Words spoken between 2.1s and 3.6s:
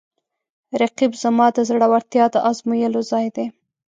د ازمویلو ځای دی